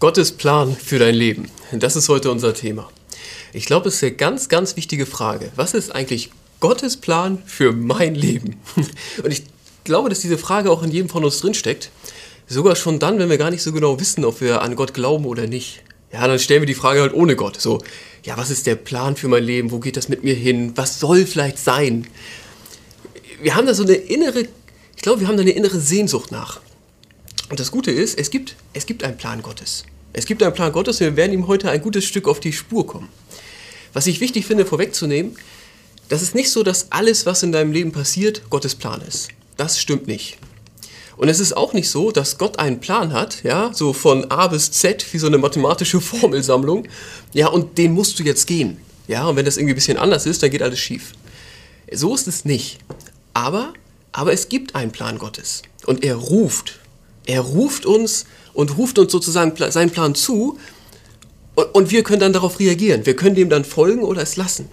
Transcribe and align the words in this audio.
Gottes 0.00 0.30
Plan 0.30 0.76
für 0.76 1.00
dein 1.00 1.16
Leben. 1.16 1.50
Das 1.72 1.96
ist 1.96 2.08
heute 2.08 2.30
unser 2.30 2.54
Thema. 2.54 2.88
Ich 3.52 3.66
glaube, 3.66 3.88
es 3.88 3.96
ist 3.96 4.04
eine 4.04 4.12
ganz, 4.12 4.48
ganz 4.48 4.76
wichtige 4.76 5.06
Frage. 5.06 5.50
Was 5.56 5.74
ist 5.74 5.92
eigentlich 5.92 6.30
Gottes 6.60 6.96
Plan 6.96 7.42
für 7.46 7.72
mein 7.72 8.14
Leben? 8.14 8.60
Und 9.24 9.32
ich 9.32 9.42
glaube, 9.82 10.08
dass 10.08 10.20
diese 10.20 10.38
Frage 10.38 10.70
auch 10.70 10.84
in 10.84 10.92
jedem 10.92 11.08
von 11.08 11.24
uns 11.24 11.40
drinsteckt. 11.40 11.90
Sogar 12.46 12.76
schon 12.76 13.00
dann, 13.00 13.18
wenn 13.18 13.28
wir 13.28 13.38
gar 13.38 13.50
nicht 13.50 13.64
so 13.64 13.72
genau 13.72 13.98
wissen, 13.98 14.24
ob 14.24 14.40
wir 14.40 14.62
an 14.62 14.76
Gott 14.76 14.94
glauben 14.94 15.24
oder 15.24 15.48
nicht. 15.48 15.82
Ja, 16.12 16.28
dann 16.28 16.38
stellen 16.38 16.62
wir 16.62 16.66
die 16.66 16.74
Frage 16.74 17.00
halt 17.00 17.12
ohne 17.12 17.34
Gott. 17.34 17.60
So, 17.60 17.82
ja, 18.22 18.36
was 18.36 18.50
ist 18.50 18.68
der 18.68 18.76
Plan 18.76 19.16
für 19.16 19.26
mein 19.26 19.42
Leben? 19.42 19.72
Wo 19.72 19.80
geht 19.80 19.96
das 19.96 20.08
mit 20.08 20.22
mir 20.22 20.34
hin? 20.34 20.74
Was 20.76 21.00
soll 21.00 21.26
vielleicht 21.26 21.58
sein? 21.58 22.06
Wir 23.42 23.56
haben 23.56 23.66
da 23.66 23.74
so 23.74 23.82
eine 23.82 23.94
innere, 23.94 24.42
ich 24.94 25.02
glaube, 25.02 25.22
wir 25.22 25.26
haben 25.26 25.36
da 25.36 25.42
eine 25.42 25.50
innere 25.50 25.80
Sehnsucht 25.80 26.30
nach. 26.30 26.60
Und 27.50 27.60
das 27.60 27.70
Gute 27.70 27.90
ist, 27.90 28.18
es 28.18 28.30
gibt, 28.30 28.56
es 28.72 28.86
gibt 28.86 29.02
einen 29.04 29.16
Plan 29.16 29.42
Gottes. 29.42 29.84
Es 30.12 30.26
gibt 30.26 30.42
einen 30.42 30.54
Plan 30.54 30.72
Gottes 30.72 31.00
und 31.00 31.06
wir 31.06 31.16
werden 31.16 31.32
ihm 31.32 31.46
heute 31.46 31.70
ein 31.70 31.80
gutes 31.80 32.04
Stück 32.04 32.28
auf 32.28 32.40
die 32.40 32.52
Spur 32.52 32.86
kommen. 32.86 33.08
Was 33.92 34.06
ich 34.06 34.20
wichtig 34.20 34.46
finde, 34.46 34.66
vorwegzunehmen, 34.66 35.36
das 36.08 36.22
ist 36.22 36.34
nicht 36.34 36.50
so, 36.50 36.62
dass 36.62 36.90
alles, 36.92 37.26
was 37.26 37.42
in 37.42 37.52
deinem 37.52 37.72
Leben 37.72 37.92
passiert, 37.92 38.48
Gottes 38.50 38.74
Plan 38.74 39.00
ist. 39.02 39.28
Das 39.56 39.78
stimmt 39.78 40.06
nicht. 40.06 40.38
Und 41.16 41.28
es 41.28 41.40
ist 41.40 41.56
auch 41.56 41.72
nicht 41.72 41.90
so, 41.90 42.12
dass 42.12 42.38
Gott 42.38 42.58
einen 42.58 42.80
Plan 42.80 43.12
hat, 43.12 43.42
ja, 43.42 43.72
so 43.74 43.92
von 43.92 44.30
A 44.30 44.46
bis 44.46 44.70
Z, 44.70 45.04
wie 45.12 45.18
so 45.18 45.26
eine 45.26 45.38
mathematische 45.38 46.00
Formelsammlung, 46.02 46.86
ja, 47.32 47.48
und 47.48 47.76
den 47.76 47.92
musst 47.92 48.18
du 48.18 48.22
jetzt 48.22 48.46
gehen. 48.46 48.78
Ja, 49.08 49.26
und 49.26 49.36
wenn 49.36 49.44
das 49.44 49.56
irgendwie 49.56 49.72
ein 49.72 49.76
bisschen 49.76 49.98
anders 49.98 50.26
ist, 50.26 50.42
dann 50.42 50.50
geht 50.50 50.62
alles 50.62 50.78
schief. 50.78 51.12
So 51.90 52.14
ist 52.14 52.28
es 52.28 52.44
nicht. 52.44 52.78
Aber, 53.34 53.72
aber 54.12 54.32
es 54.32 54.48
gibt 54.48 54.74
einen 54.74 54.92
Plan 54.92 55.18
Gottes. 55.18 55.62
Und 55.86 56.04
er 56.04 56.14
ruft. 56.14 56.78
Er 57.28 57.42
ruft 57.42 57.84
uns 57.84 58.24
und 58.54 58.78
ruft 58.78 58.98
uns 58.98 59.12
sozusagen 59.12 59.52
seinen 59.70 59.90
Plan 59.90 60.14
zu 60.14 60.58
und 61.54 61.90
wir 61.90 62.02
können 62.02 62.20
dann 62.20 62.32
darauf 62.32 62.58
reagieren. 62.58 63.04
Wir 63.04 63.14
können 63.14 63.34
dem 63.34 63.50
dann 63.50 63.64
folgen 63.64 64.02
oder 64.02 64.22
es 64.22 64.36
lassen. 64.36 64.68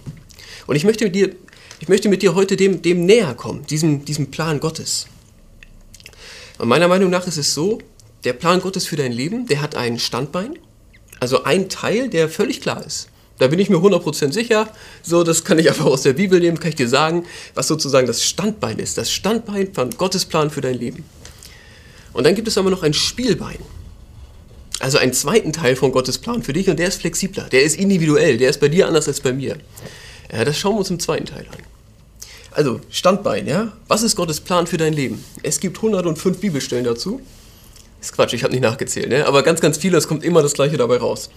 Und 0.66 0.74
ich 0.74 0.84
möchte 0.84 1.04
mit 1.04 1.14
dir, 1.14 1.36
ich 1.80 1.88
möchte 1.88 2.08
mit 2.08 2.22
dir 2.22 2.34
heute 2.34 2.56
dem, 2.56 2.80
dem 2.80 3.04
näher 3.04 3.34
kommen, 3.34 3.66
diesem, 3.66 4.06
diesem 4.06 4.30
Plan 4.30 4.58
Gottes. 4.58 5.06
Und 6.58 6.68
meiner 6.68 6.88
Meinung 6.88 7.10
nach 7.10 7.26
ist 7.26 7.36
es 7.36 7.52
so, 7.52 7.78
der 8.24 8.32
Plan 8.32 8.62
Gottes 8.62 8.86
für 8.86 8.96
dein 8.96 9.12
Leben, 9.12 9.46
der 9.46 9.60
hat 9.60 9.74
ein 9.74 9.98
Standbein, 9.98 10.58
also 11.20 11.44
ein 11.44 11.68
Teil, 11.68 12.08
der 12.08 12.30
völlig 12.30 12.62
klar 12.62 12.84
ist. 12.84 13.08
Da 13.36 13.48
bin 13.48 13.58
ich 13.58 13.68
mir 13.68 13.76
100% 13.76 14.32
sicher. 14.32 14.70
So, 15.02 15.24
das 15.24 15.44
kann 15.44 15.58
ich 15.58 15.68
einfach 15.68 15.84
aus 15.84 16.00
der 16.00 16.14
Bibel 16.14 16.40
nehmen, 16.40 16.58
kann 16.58 16.70
ich 16.70 16.76
dir 16.76 16.88
sagen, 16.88 17.26
was 17.54 17.68
sozusagen 17.68 18.06
das 18.06 18.24
Standbein 18.24 18.78
ist. 18.78 18.96
Das 18.96 19.12
Standbein 19.12 19.74
von 19.74 19.90
Gottes 19.90 20.24
Plan 20.24 20.48
für 20.48 20.62
dein 20.62 20.78
Leben. 20.78 21.04
Und 22.16 22.24
dann 22.24 22.34
gibt 22.34 22.48
es 22.48 22.56
aber 22.56 22.70
noch 22.70 22.82
ein 22.82 22.94
Spielbein. 22.94 23.58
Also 24.80 24.96
einen 24.98 25.12
zweiten 25.12 25.52
Teil 25.52 25.76
von 25.76 25.92
Gottes 25.92 26.18
Plan 26.18 26.42
für 26.42 26.52
dich 26.54 26.68
und 26.68 26.78
der 26.78 26.88
ist 26.88 27.00
flexibler, 27.00 27.44
der 27.44 27.62
ist 27.62 27.76
individuell, 27.76 28.38
der 28.38 28.50
ist 28.50 28.60
bei 28.60 28.68
dir 28.68 28.88
anders 28.88 29.06
als 29.06 29.20
bei 29.20 29.32
mir. 29.32 29.58
Ja, 30.32 30.44
das 30.44 30.58
schauen 30.58 30.74
wir 30.74 30.78
uns 30.78 30.90
im 30.90 30.98
zweiten 30.98 31.26
Teil 31.26 31.46
an. 31.50 31.58
Also, 32.52 32.80
Standbein, 32.90 33.46
ja? 33.46 33.72
Was 33.86 34.02
ist 34.02 34.16
Gottes 34.16 34.40
Plan 34.40 34.66
für 34.66 34.78
dein 34.78 34.94
Leben? 34.94 35.22
Es 35.42 35.60
gibt 35.60 35.76
105 35.76 36.38
Bibelstellen 36.38 36.84
dazu. 36.84 37.20
Ist 38.00 38.14
Quatsch, 38.14 38.32
ich 38.32 38.44
habe 38.44 38.52
nicht 38.52 38.62
nachgezählt, 38.62 39.10
ne? 39.10 39.26
aber 39.26 39.42
ganz, 39.42 39.60
ganz 39.60 39.76
viele, 39.76 39.98
es 39.98 40.08
kommt 40.08 40.24
immer 40.24 40.40
das 40.40 40.54
Gleiche 40.54 40.78
dabei 40.78 40.96
raus. 40.96 41.28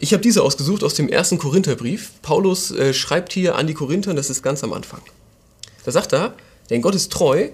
Ich 0.00 0.14
habe 0.14 0.22
diese 0.22 0.42
ausgesucht 0.42 0.84
aus 0.84 0.94
dem 0.94 1.08
ersten 1.08 1.38
Korintherbrief. 1.38 2.12
Paulus 2.22 2.70
äh, 2.70 2.94
schreibt 2.94 3.32
hier 3.32 3.56
an 3.56 3.66
die 3.66 3.74
Korinther, 3.74 4.10
und 4.10 4.16
das 4.16 4.30
ist 4.30 4.42
ganz 4.42 4.64
am 4.64 4.72
Anfang. 4.72 5.02
Da 5.84 5.92
sagt 5.92 6.14
er, 6.14 6.34
denn 6.70 6.80
Gott 6.80 6.94
ist 6.94 7.12
treu, 7.12 7.48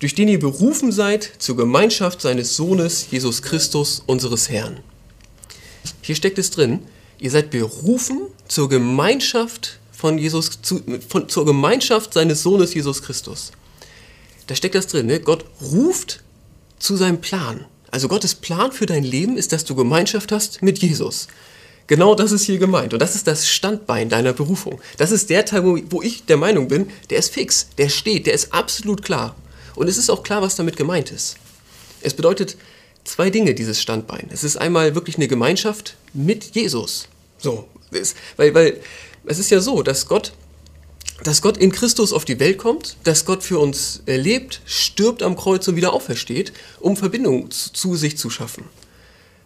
durch 0.00 0.14
den 0.14 0.28
ihr 0.28 0.38
berufen 0.40 0.90
seid 0.92 1.30
zur 1.38 1.56
Gemeinschaft 1.56 2.20
seines 2.22 2.56
Sohnes 2.56 3.06
Jesus 3.10 3.42
Christus, 3.42 4.02
unseres 4.06 4.48
Herrn. 4.48 4.80
Hier 6.00 6.16
steckt 6.16 6.38
es 6.38 6.50
drin, 6.50 6.80
ihr 7.18 7.30
seid 7.30 7.50
berufen 7.50 8.22
zur 8.48 8.68
Gemeinschaft 8.68 9.78
von 9.92 10.18
Jesus, 10.18 10.62
zu, 10.62 10.82
von, 11.06 11.28
zur 11.28 11.44
Gemeinschaft 11.44 12.14
seines 12.14 12.42
Sohnes 12.42 12.74
Jesus 12.74 13.02
Christus. 13.02 13.52
Da 14.46 14.54
steckt 14.56 14.74
das 14.74 14.86
drin, 14.86 15.06
ne? 15.06 15.20
Gott 15.20 15.44
ruft 15.60 16.22
zu 16.78 16.96
seinem 16.96 17.20
Plan. 17.20 17.66
Also 17.90 18.08
Gottes 18.08 18.34
Plan 18.34 18.72
für 18.72 18.86
dein 18.86 19.04
Leben 19.04 19.36
ist, 19.36 19.52
dass 19.52 19.64
du 19.64 19.74
Gemeinschaft 19.74 20.32
hast 20.32 20.62
mit 20.62 20.78
Jesus. 20.78 21.28
Genau 21.88 22.14
das 22.14 22.32
ist 22.32 22.44
hier 22.44 22.58
gemeint. 22.58 22.94
Und 22.94 23.02
das 23.02 23.16
ist 23.16 23.26
das 23.26 23.48
Standbein 23.48 24.08
deiner 24.08 24.32
Berufung. 24.32 24.80
Das 24.96 25.10
ist 25.10 25.28
der 25.28 25.44
Teil, 25.44 25.64
wo 25.90 26.00
ich 26.00 26.24
der 26.24 26.36
Meinung 26.36 26.68
bin, 26.68 26.88
der 27.10 27.18
ist 27.18 27.34
fix, 27.34 27.68
der 27.76 27.88
steht, 27.88 28.26
der 28.26 28.34
ist 28.34 28.54
absolut 28.54 29.02
klar. 29.02 29.34
Und 29.74 29.88
es 29.88 29.96
ist 29.96 30.10
auch 30.10 30.22
klar, 30.22 30.42
was 30.42 30.56
damit 30.56 30.76
gemeint 30.76 31.10
ist. 31.10 31.36
Es 32.00 32.14
bedeutet 32.14 32.56
zwei 33.04 33.30
Dinge, 33.30 33.54
dieses 33.54 33.80
Standbein. 33.80 34.28
Es 34.32 34.44
ist 34.44 34.56
einmal 34.56 34.94
wirklich 34.94 35.16
eine 35.16 35.28
Gemeinschaft 35.28 35.96
mit 36.12 36.54
Jesus. 36.54 37.08
So, 37.38 37.68
es, 37.90 38.14
weil, 38.36 38.54
weil 38.54 38.80
es 39.26 39.38
ist 39.38 39.50
ja 39.50 39.60
so, 39.60 39.82
dass 39.82 40.06
Gott, 40.06 40.32
dass 41.24 41.42
Gott 41.42 41.56
in 41.56 41.72
Christus 41.72 42.12
auf 42.12 42.24
die 42.24 42.40
Welt 42.40 42.58
kommt, 42.58 42.96
dass 43.04 43.24
Gott 43.24 43.42
für 43.42 43.58
uns 43.58 44.02
lebt, 44.06 44.60
stirbt 44.64 45.22
am 45.22 45.36
Kreuz 45.36 45.66
und 45.68 45.76
wieder 45.76 45.92
aufersteht, 45.92 46.52
um 46.80 46.96
Verbindung 46.96 47.50
zu, 47.50 47.72
zu 47.72 47.96
sich 47.96 48.16
zu 48.16 48.30
schaffen. 48.30 48.64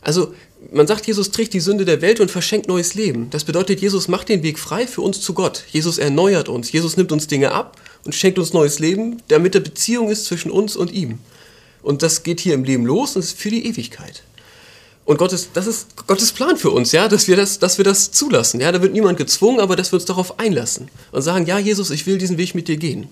Also 0.01 0.35
man 0.73 0.87
sagt, 0.87 1.06
Jesus 1.06 1.31
trägt 1.31 1.55
die 1.55 1.61
Sünde 1.61 1.85
der 1.85 2.01
Welt 2.01 2.21
und 2.21 2.31
verschenkt 2.31 2.69
neues 2.69 2.95
Leben. 2.95 3.31
Das 3.31 3.45
bedeutet, 3.45 3.81
Jesus 3.81 4.09
macht 4.09 4.29
den 4.29 4.43
Weg 4.43 4.59
frei 4.59 4.87
für 4.87 5.01
uns 5.01 5.21
zu 5.21 5.35
Gott. 5.35 5.65
Jesus 5.71 5.99
erneuert 5.99 6.49
uns. 6.49 6.73
Jesus 6.73 6.97
nimmt 6.97 7.12
uns 7.12 7.27
Dinge 7.27 7.53
ab 7.53 7.77
und 8.04 8.15
schenkt 8.15 8.38
uns 8.38 8.53
neues 8.53 8.78
Leben, 8.78 9.22
damit 9.28 9.54
eine 9.54 9.65
Beziehung 9.65 10.10
ist 10.10 10.26
zwischen 10.26 10.50
uns 10.50 10.76
und 10.76 10.92
ihm. 10.92 11.19
Und 11.82 12.03
das 12.03 12.22
geht 12.22 12.41
hier 12.41 12.54
im 12.54 12.65
Leben 12.65 12.87
los 12.87 13.16
und 13.16 13.22
ist 13.22 13.38
für 13.38 13.50
die 13.50 13.66
Ewigkeit. 13.66 14.22
Und 15.04 15.19
Gottes, 15.19 15.50
das 15.53 15.66
ist 15.66 16.06
Gottes 16.06 16.32
Plan 16.32 16.56
für 16.56 16.70
uns, 16.70 16.93
ja, 16.93 17.09
dass 17.09 17.28
wir 17.28 17.37
das, 17.37 17.59
dass 17.59 17.76
wir 17.76 17.84
das 17.84 18.10
zulassen. 18.10 18.60
Ja, 18.60 18.72
da 18.72 18.81
wird 18.81 18.94
niemand 18.94 19.19
gezwungen, 19.19 19.60
aber 19.60 19.76
dass 19.76 19.93
wir 19.93 19.97
uns 19.97 20.06
darauf 20.06 20.38
einlassen 20.38 20.88
und 21.12 21.20
sagen, 21.20 21.44
ja, 21.47 21.59
Jesus, 21.59 21.91
ich 21.91 22.06
will 22.06 22.16
diesen 22.16 22.38
Weg 22.38 22.54
mit 22.54 22.69
dir 22.69 22.78
gehen. 22.78 23.09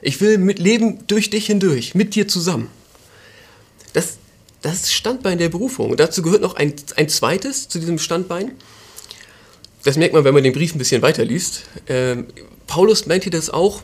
Ich 0.00 0.20
will 0.20 0.38
mit 0.38 0.58
leben 0.58 1.00
durch 1.06 1.28
dich 1.28 1.46
hindurch, 1.46 1.94
mit 1.94 2.14
dir 2.14 2.26
zusammen. 2.26 2.68
Das, 3.92 4.16
das 4.62 4.92
Standbein 4.92 5.36
der 5.36 5.50
Berufung. 5.50 5.90
Und 5.90 6.00
dazu 6.00 6.22
gehört 6.22 6.40
noch 6.40 6.54
ein, 6.54 6.74
ein 6.96 7.08
zweites 7.10 7.68
zu 7.68 7.78
diesem 7.78 7.98
Standbein. 7.98 8.52
Das 9.84 9.96
merkt 9.96 10.14
man, 10.14 10.24
wenn 10.24 10.34
man 10.34 10.42
den 10.42 10.52
Brief 10.54 10.74
ein 10.74 10.78
bisschen 10.78 11.02
weiterliest. 11.02 11.62
Ähm, 11.86 12.26
Paulus 12.66 13.06
meint 13.06 13.24
hier 13.24 13.32
das 13.32 13.50
auch, 13.50 13.82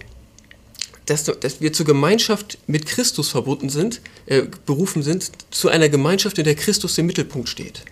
dass, 1.13 1.25
dass, 1.25 1.61
wir 1.61 1.73
zur 1.73 1.87
Gemeinschaft 1.87 2.59
mit 2.67 2.87
Christus 2.87 3.29
verbunden 3.29 3.69
sind, 3.69 4.01
äh, 4.27 4.43
berufen 4.67 5.03
sind, 5.03 5.31
zu 5.51 5.69
einer 5.69 5.89
Gemeinschaft, 5.89 6.39
in 6.39 6.45
der 6.45 6.55
Christus 6.55 6.97
im 6.99 7.07
Mittelpunkt 7.07 7.49
steht. 7.49 7.85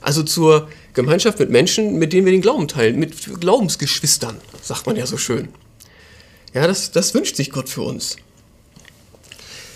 Also 0.00 0.22
zur 0.22 0.68
Gemeinschaft 0.92 1.38
mit 1.38 1.50
Menschen, 1.50 1.98
mit 1.98 2.12
denen 2.12 2.26
wir 2.26 2.32
den 2.32 2.42
Glauben 2.42 2.68
teilen, 2.68 2.98
mit 2.98 3.40
Glaubensgeschwistern, 3.40 4.36
sagt 4.60 4.86
man 4.86 4.96
ja 4.96 5.06
so 5.06 5.16
schön. 5.16 5.48
Ja, 6.52 6.66
das, 6.66 6.90
das 6.90 7.14
wünscht 7.14 7.36
sich 7.36 7.50
Gott 7.50 7.68
für 7.68 7.82
uns. 7.82 8.16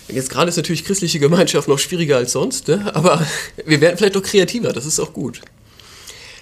Jetzt 0.07 0.29
gerade 0.29 0.49
ist 0.49 0.57
natürlich 0.57 0.83
christliche 0.83 1.19
Gemeinschaft 1.19 1.69
noch 1.69 1.79
schwieriger 1.79 2.17
als 2.17 2.33
sonst, 2.33 2.67
ne? 2.67 2.91
aber 2.93 3.25
wir 3.65 3.79
werden 3.79 3.97
vielleicht 3.97 4.15
doch 4.15 4.23
kreativer, 4.23 4.73
das 4.73 4.85
ist 4.85 4.99
auch 4.99 5.13
gut. 5.13 5.41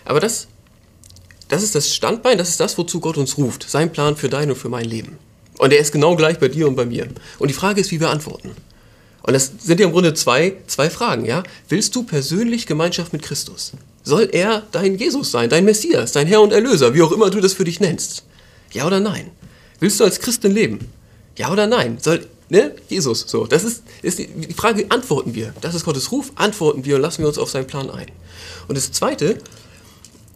Aber 0.05 0.19
das, 0.19 0.47
das 1.49 1.61
ist 1.61 1.75
das 1.75 1.93
Standbein, 1.93 2.39
das 2.39 2.49
ist 2.49 2.59
das, 2.59 2.77
wozu 2.79 2.99
Gott 2.99 3.17
uns 3.17 3.37
ruft. 3.37 3.69
Sein 3.69 3.91
Plan 3.91 4.15
für 4.15 4.29
dein 4.29 4.49
und 4.49 4.57
für 4.57 4.69
mein 4.69 4.85
Leben. 4.85 5.19
Und 5.59 5.73
er 5.73 5.79
ist 5.79 5.91
genau 5.91 6.15
gleich 6.15 6.39
bei 6.39 6.47
dir 6.47 6.67
und 6.67 6.75
bei 6.75 6.85
mir. 6.85 7.07
Und 7.37 7.49
die 7.49 7.53
Frage 7.53 7.81
ist, 7.81 7.91
wie 7.91 7.99
wir 7.99 8.09
antworten. 8.09 8.51
Und 9.21 9.33
das 9.33 9.51
sind 9.59 9.79
ja 9.79 9.85
im 9.85 9.91
Grunde 9.91 10.13
zwei, 10.13 10.53
zwei 10.65 10.89
Fragen, 10.89 11.25
ja? 11.25 11.43
Willst 11.67 11.93
du 11.95 12.03
persönlich 12.03 12.65
Gemeinschaft 12.65 13.13
mit 13.13 13.21
Christus? 13.21 13.73
Soll 14.01 14.29
er 14.31 14.63
dein 14.71 14.97
Jesus 14.97 15.29
sein, 15.29 15.49
dein 15.49 15.65
Messias, 15.65 16.13
dein 16.13 16.27
Herr 16.27 16.41
und 16.41 16.53
Erlöser, 16.53 16.95
wie 16.95 17.01
auch 17.01 17.11
immer 17.11 17.29
du 17.29 17.41
das 17.41 17.53
für 17.53 17.65
dich 17.65 17.79
nennst? 17.81 18.23
Ja 18.71 18.87
oder 18.87 19.01
nein? 19.01 19.29
Willst 19.79 19.99
du 19.99 20.05
als 20.05 20.19
Christin 20.19 20.53
leben? 20.53 20.79
Ja 21.37 21.51
oder 21.51 21.67
nein? 21.67 21.97
Soll 22.01 22.25
Ne? 22.51 22.73
Jesus, 22.87 23.25
so. 23.27 23.45
Das 23.45 23.63
ist, 23.63 23.83
ist 24.01 24.17
die, 24.17 24.25
die 24.25 24.53
Frage, 24.55 24.87
antworten 24.89 25.35
wir? 25.35 25.53
Das 25.61 25.75
ist 25.75 25.85
Gottes 25.85 26.11
Ruf, 26.11 26.31
antworten 26.33 26.83
wir 26.83 26.95
und 26.95 27.03
lassen 27.03 27.21
wir 27.21 27.27
uns 27.27 27.37
auf 27.37 27.51
seinen 27.51 27.67
Plan 27.67 27.91
ein. 27.91 28.07
Und 28.67 28.75
das 28.75 28.91
Zweite, 28.91 29.38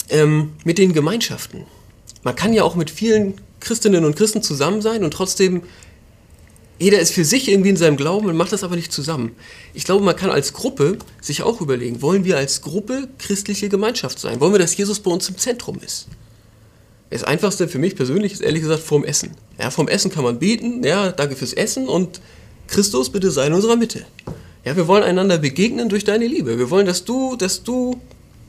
ähm, 0.10 0.54
mit 0.64 0.78
den 0.78 0.94
Gemeinschaften. 0.94 1.66
Man 2.22 2.36
kann 2.36 2.54
ja 2.54 2.64
auch 2.64 2.76
mit 2.76 2.92
vielen 2.92 3.34
Christinnen 3.64 4.06
und 4.06 4.16
Christen 4.16 4.44
zusammen 4.44 4.82
sein 4.82 5.04
und 5.04 5.12
trotzdem, 5.12 5.64
jeder 6.80 7.00
ist 7.00 7.14
für 7.14 7.26
sich 7.26 7.50
irgendwie 7.50 7.70
in 7.70 7.78
seinem 7.78 7.98
Glauben 7.98 8.28
und 8.28 8.36
macht 8.36 8.52
das 8.52 8.64
aber 8.64 8.76
nicht 8.76 8.92
zusammen. 8.92 9.36
Ich 9.74 9.86
glaube, 9.86 10.04
man 10.04 10.16
kann 10.16 10.30
als 10.30 10.54
Gruppe 10.54 10.98
sich 11.22 11.44
auch 11.44 11.62
überlegen, 11.62 12.02
wollen 12.02 12.26
wir 12.26 12.38
als 12.38 12.62
Gruppe 12.62 13.08
christliche 13.18 13.70
Gemeinschaft 13.70 14.20
sein? 14.20 14.40
Wollen 14.40 14.54
wir, 14.54 14.60
dass 14.60 14.76
Jesus 14.76 15.00
bei 15.00 15.12
uns 15.12 15.30
im 15.30 15.38
Zentrum 15.38 15.80
ist? 15.84 16.08
Das 17.10 17.24
Einfachste 17.24 17.68
für 17.68 17.78
mich 17.78 17.96
persönlich 17.96 18.34
ist 18.34 18.42
ehrlich 18.42 18.64
gesagt 18.64 18.82
vorm 18.82 19.04
Essen. 19.04 19.32
Ja, 19.60 19.70
vom 19.70 19.88
Essen 19.88 20.12
kann 20.12 20.24
man 20.24 20.40
beten, 20.40 20.84
ja, 20.84 21.12
danke 21.12 21.36
fürs 21.36 21.54
Essen 21.54 21.88
und 21.88 22.22
Christus, 22.68 23.12
bitte 23.12 23.30
sei 23.30 23.48
in 23.48 23.54
unserer 23.54 23.76
Mitte. 23.76 24.06
Ja, 24.66 24.76
wir 24.76 24.88
wollen 24.88 25.04
einander 25.04 25.38
begegnen 25.38 25.90
durch 25.90 26.06
deine 26.06 26.26
Liebe. 26.26 26.58
Wir 26.58 26.70
wollen, 26.70 26.86
dass 26.86 27.06
du, 27.06 27.36
dass 27.36 27.64
du 27.64 28.00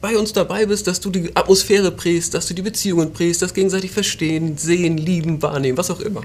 bei 0.05 0.19
uns 0.19 0.35
dabei 0.35 0.67
bist, 0.67 0.87
dass 0.87 1.01
du 1.01 1.09
die 1.09 1.35
Atmosphäre 1.35 1.91
prägst, 1.91 2.35
dass 2.35 2.47
du 2.47 2.53
die 2.53 2.61
Beziehungen 2.61 3.15
prägst, 3.15 3.41
das 3.41 3.55
gegenseitig 3.55 3.91
verstehen, 3.91 4.59
sehen, 4.59 4.99
lieben, 4.99 5.41
wahrnehmen, 5.41 5.79
was 5.79 5.91
auch 5.91 6.01
immer. 6.01 6.21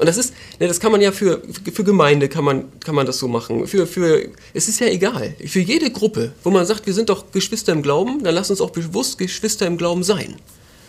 Und 0.00 0.06
das 0.06 0.16
ist, 0.16 0.34
ne, 0.58 0.66
das 0.66 0.80
kann 0.80 0.90
man 0.90 1.00
ja 1.00 1.12
für, 1.12 1.42
für 1.72 1.84
Gemeinde 1.84 2.28
kann 2.28 2.42
man, 2.42 2.64
kann 2.80 2.96
man 2.96 3.06
das 3.06 3.18
so 3.18 3.28
machen. 3.28 3.68
Für, 3.68 3.86
für, 3.86 4.30
es 4.52 4.66
ist 4.66 4.80
ja 4.80 4.88
egal. 4.88 5.36
Für 5.46 5.60
jede 5.60 5.92
Gruppe, 5.92 6.32
wo 6.42 6.50
man 6.50 6.66
sagt, 6.66 6.88
wir 6.88 6.92
sind 6.92 7.08
doch 7.08 7.30
Geschwister 7.30 7.70
im 7.70 7.82
Glauben, 7.82 8.24
dann 8.24 8.34
lass 8.34 8.50
uns 8.50 8.60
auch 8.60 8.70
bewusst 8.70 9.16
Geschwister 9.16 9.64
im 9.64 9.78
Glauben 9.78 10.02
sein. 10.02 10.34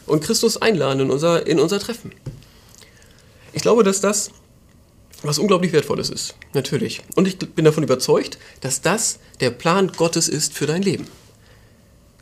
Und 0.07 0.23
Christus 0.23 0.59
einladen 0.59 1.01
in 1.01 1.11
unser, 1.11 1.45
in 1.45 1.59
unser 1.59 1.79
Treffen. 1.79 2.11
Ich 3.53 3.61
glaube, 3.61 3.83
dass 3.83 4.01
das 4.01 4.31
was 5.21 5.37
unglaublich 5.37 5.73
Wertvolles 5.73 6.09
ist. 6.09 6.33
Natürlich. 6.55 7.01
Und 7.15 7.27
ich 7.27 7.37
bin 7.37 7.65
davon 7.65 7.83
überzeugt, 7.83 8.39
dass 8.61 8.81
das 8.81 9.19
der 9.41 9.51
Plan 9.51 9.91
Gottes 9.95 10.27
ist 10.27 10.53
für 10.53 10.65
dein 10.65 10.81
Leben. 10.81 11.05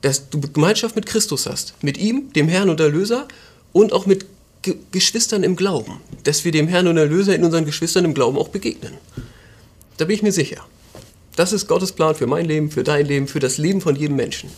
Dass 0.06 0.30
du 0.30 0.40
Gemeinschaft 0.40 0.96
mit 0.96 1.08
Christus 1.08 1.48
hast. 1.48 1.74
Mit 1.82 1.98
ihm, 1.98 2.32
dem 2.34 2.48
Herrn 2.48 2.70
und 2.70 2.80
Erlöser 2.80 3.28
und 3.74 3.92
auch 3.92 4.06
mit 4.06 4.28
Ge 4.62 4.76
Geschwistern 4.92 5.42
im 5.42 5.56
Glauben, 5.56 6.00
dass 6.24 6.46
wir 6.46 6.52
dem 6.52 6.68
Herrn 6.68 6.88
und 6.88 6.98
Erlöser 6.98 7.34
in 7.34 7.44
unseren 7.44 7.66
Geschwistern 7.66 8.06
im 8.06 8.14
Glauben 8.14 8.38
auch 8.38 8.50
begegnen. 8.50 8.94
Da 9.98 10.06
bin 10.06 10.16
ich 10.16 10.22
mir 10.22 10.32
sicher. 10.32 10.64
Das 11.36 11.54
ist 11.54 11.68
Gottes 11.68 11.92
Plan 11.92 12.14
für 12.14 12.28
mein 12.28 12.46
Leben, 12.46 12.70
für 12.70 12.84
dein 12.84 13.08
Leben, 13.08 13.28
für 13.28 13.40
das 13.40 13.58
Leben 13.58 13.82
von 13.82 13.96
jedem 13.96 14.16
Menschen. 14.16 14.52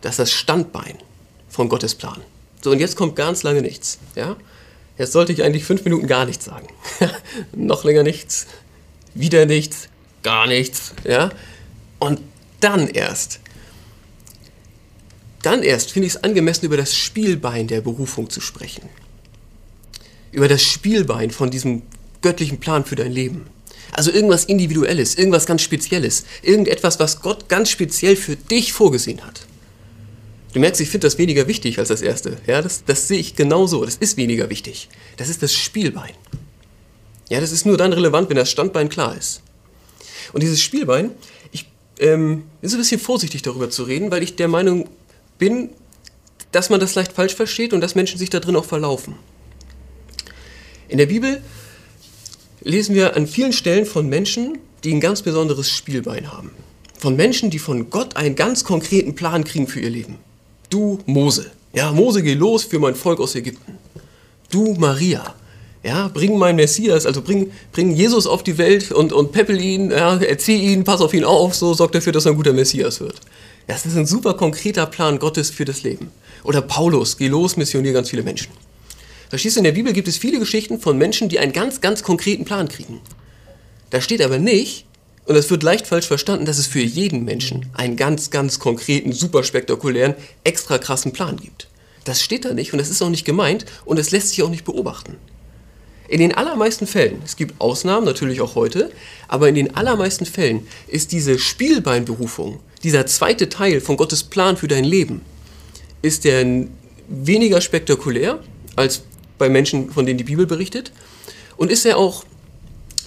Das 0.00 0.12
ist 0.12 0.18
das 0.20 0.32
Standbein 0.32 0.96
von 1.50 1.68
Gottes 1.68 1.94
Plan. 1.94 2.22
So, 2.62 2.70
und 2.70 2.78
jetzt 2.78 2.96
kommt 2.96 3.16
ganz 3.16 3.42
lange 3.42 3.60
nichts. 3.60 3.98
Ja? 4.14 4.36
Jetzt 4.96 5.12
sollte 5.12 5.32
ich 5.32 5.42
eigentlich 5.42 5.64
fünf 5.64 5.84
Minuten 5.84 6.06
gar 6.06 6.24
nichts 6.24 6.46
sagen. 6.46 6.68
Noch 7.54 7.84
länger 7.84 8.04
nichts, 8.04 8.46
wieder 9.12 9.44
nichts, 9.44 9.88
gar 10.22 10.46
nichts. 10.46 10.94
Ja? 11.04 11.30
Und 11.98 12.20
dann 12.60 12.88
erst 12.88 13.39
dann 15.42 15.62
erst 15.62 15.92
finde 15.92 16.06
ich 16.06 16.14
es 16.14 16.24
angemessen, 16.24 16.66
über 16.66 16.76
das 16.76 16.94
Spielbein 16.94 17.66
der 17.66 17.80
Berufung 17.80 18.28
zu 18.30 18.40
sprechen. 18.40 18.82
Über 20.32 20.48
das 20.48 20.62
Spielbein 20.62 21.30
von 21.30 21.50
diesem 21.50 21.82
göttlichen 22.22 22.60
Plan 22.60 22.84
für 22.84 22.96
dein 22.96 23.12
Leben. 23.12 23.46
Also 23.92 24.12
irgendwas 24.12 24.44
Individuelles, 24.44 25.16
irgendwas 25.16 25.46
ganz 25.46 25.62
Spezielles, 25.62 26.24
irgendetwas, 26.42 27.00
was 27.00 27.20
Gott 27.20 27.48
ganz 27.48 27.70
speziell 27.70 28.16
für 28.16 28.36
dich 28.36 28.72
vorgesehen 28.72 29.24
hat. 29.24 29.46
Du 30.52 30.60
merkst, 30.60 30.80
ich 30.80 30.90
finde 30.90 31.06
das 31.06 31.18
weniger 31.18 31.46
wichtig 31.46 31.78
als 31.78 31.88
das 31.88 32.02
erste. 32.02 32.36
Ja, 32.46 32.60
das, 32.60 32.84
das 32.84 33.08
sehe 33.08 33.18
ich 33.18 33.36
genauso. 33.36 33.84
Das 33.84 33.96
ist 33.96 34.16
weniger 34.16 34.50
wichtig. 34.50 34.88
Das 35.16 35.28
ist 35.28 35.42
das 35.42 35.52
Spielbein. 35.52 36.12
Ja, 37.28 37.40
das 37.40 37.52
ist 37.52 37.66
nur 37.66 37.76
dann 37.76 37.92
relevant, 37.92 38.28
wenn 38.28 38.36
das 38.36 38.50
Standbein 38.50 38.88
klar 38.88 39.16
ist. 39.16 39.42
Und 40.32 40.42
dieses 40.42 40.60
Spielbein, 40.60 41.12
ich 41.52 41.66
ähm, 42.00 42.44
bin 42.60 42.70
so 42.70 42.76
ein 42.76 42.80
bisschen 42.80 43.00
vorsichtig 43.00 43.42
darüber 43.42 43.70
zu 43.70 43.84
reden, 43.84 44.10
weil 44.10 44.22
ich 44.22 44.34
der 44.34 44.48
Meinung 44.48 44.88
bin, 45.40 45.70
dass 46.52 46.70
man 46.70 46.78
das 46.78 46.94
leicht 46.94 47.12
falsch 47.12 47.34
versteht 47.34 47.72
und 47.72 47.80
dass 47.80 47.96
Menschen 47.96 48.18
sich 48.18 48.30
da 48.30 48.38
drin 48.38 48.54
auch 48.54 48.64
verlaufen. 48.64 49.16
In 50.88 50.98
der 50.98 51.06
Bibel 51.06 51.42
lesen 52.62 52.94
wir 52.94 53.16
an 53.16 53.26
vielen 53.26 53.52
Stellen 53.52 53.86
von 53.86 54.08
Menschen, 54.08 54.58
die 54.84 54.92
ein 54.92 55.00
ganz 55.00 55.22
besonderes 55.22 55.68
Spielbein 55.68 56.32
haben. 56.32 56.50
Von 56.98 57.16
Menschen, 57.16 57.50
die 57.50 57.58
von 57.58 57.90
Gott 57.90 58.16
einen 58.16 58.36
ganz 58.36 58.64
konkreten 58.64 59.14
Plan 59.14 59.44
kriegen 59.44 59.66
für 59.66 59.80
ihr 59.80 59.90
Leben. 59.90 60.18
Du 60.68 60.98
Mose. 61.06 61.50
Ja, 61.72 61.92
Mose, 61.92 62.22
geh 62.22 62.34
los 62.34 62.64
für 62.64 62.78
mein 62.78 62.94
Volk 62.94 63.20
aus 63.20 63.34
Ägypten. 63.34 63.78
Du 64.50 64.74
Maria. 64.74 65.34
Ja, 65.82 66.08
bring 66.08 66.36
meinen 66.36 66.56
Messias, 66.56 67.06
also 67.06 67.22
bring, 67.22 67.52
bring 67.72 67.92
Jesus 67.92 68.26
auf 68.26 68.42
die 68.42 68.58
Welt 68.58 68.92
und, 68.92 69.14
und 69.14 69.32
peppel 69.32 69.58
ihn, 69.58 69.90
ja, 69.90 70.18
erzieh 70.18 70.56
ihn, 70.56 70.84
pass 70.84 71.00
auf 71.00 71.14
ihn 71.14 71.24
auf, 71.24 71.54
so 71.54 71.72
sorgt 71.72 71.94
dafür, 71.94 72.12
dass 72.12 72.26
er 72.26 72.32
ein 72.32 72.36
guter 72.36 72.52
Messias 72.52 73.00
wird. 73.00 73.18
Das 73.66 73.86
ist 73.86 73.96
ein 73.96 74.06
super 74.06 74.34
konkreter 74.34 74.86
Plan 74.86 75.18
Gottes 75.18 75.50
für 75.50 75.64
das 75.64 75.82
Leben. 75.82 76.10
Oder 76.44 76.62
Paulus, 76.62 77.16
geh 77.16 77.28
los, 77.28 77.56
missionier 77.56 77.92
ganz 77.92 78.10
viele 78.10 78.22
Menschen. 78.22 78.52
Verstehst 79.28 79.56
du, 79.56 79.60
in 79.60 79.64
der 79.64 79.72
Bibel 79.72 79.92
gibt 79.92 80.08
es 80.08 80.18
viele 80.18 80.40
Geschichten 80.40 80.80
von 80.80 80.98
Menschen, 80.98 81.28
die 81.28 81.38
einen 81.38 81.52
ganz, 81.52 81.80
ganz 81.80 82.02
konkreten 82.02 82.44
Plan 82.44 82.68
kriegen. 82.68 83.00
Da 83.90 84.00
steht 84.00 84.22
aber 84.22 84.38
nicht, 84.38 84.86
und 85.26 85.36
das 85.36 85.50
wird 85.50 85.62
leicht 85.62 85.86
falsch 85.86 86.06
verstanden, 86.06 86.46
dass 86.46 86.58
es 86.58 86.66
für 86.66 86.80
jeden 86.80 87.24
Menschen 87.24 87.66
einen 87.74 87.96
ganz, 87.96 88.30
ganz 88.30 88.58
konkreten, 88.58 89.12
super 89.12 89.44
spektakulären, 89.44 90.14
extra 90.42 90.78
krassen 90.78 91.12
Plan 91.12 91.36
gibt. 91.36 91.68
Das 92.04 92.22
steht 92.22 92.44
da 92.44 92.54
nicht 92.54 92.72
und 92.72 92.80
das 92.80 92.90
ist 92.90 93.02
auch 93.02 93.10
nicht 93.10 93.24
gemeint 93.24 93.66
und 93.84 93.98
es 93.98 94.10
lässt 94.10 94.30
sich 94.30 94.42
auch 94.42 94.48
nicht 94.48 94.64
beobachten. 94.64 95.16
In 96.10 96.18
den 96.18 96.34
allermeisten 96.34 96.88
Fällen, 96.88 97.22
es 97.24 97.36
gibt 97.36 97.60
Ausnahmen 97.60 98.04
natürlich 98.04 98.40
auch 98.40 98.56
heute, 98.56 98.90
aber 99.28 99.48
in 99.48 99.54
den 99.54 99.76
allermeisten 99.76 100.26
Fällen 100.26 100.66
ist 100.88 101.12
diese 101.12 101.38
Spielbeinberufung, 101.38 102.58
dieser 102.82 103.06
zweite 103.06 103.48
Teil 103.48 103.80
von 103.80 103.96
Gottes 103.96 104.24
Plan 104.24 104.56
für 104.56 104.66
dein 104.66 104.82
Leben, 104.82 105.20
ist 106.02 106.24
der 106.24 106.66
weniger 107.06 107.60
spektakulär 107.60 108.40
als 108.74 109.02
bei 109.38 109.48
Menschen, 109.48 109.92
von 109.92 110.04
denen 110.04 110.18
die 110.18 110.24
Bibel 110.24 110.48
berichtet 110.48 110.90
und 111.56 111.70
ist 111.70 111.86
er 111.86 111.96
auch 111.96 112.24